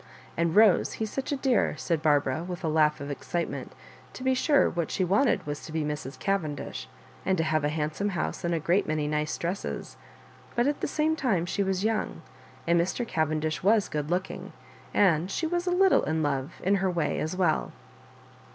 [0.35, 3.73] And, Bose, he's such a dear," said Barbara, with a laugh of excitement
[4.13, 6.17] To be sure, what she wanted was to be Mrs.
[6.17, 6.89] Cavendish,
[7.23, 9.97] and to have a handsome house and a great many nice dresses;
[10.55, 12.23] but at the same time she was young,
[12.65, 13.07] and Mr.
[13.07, 14.53] Cavendish was good looking,
[14.91, 17.71] and she was a little in love, in her way, as well.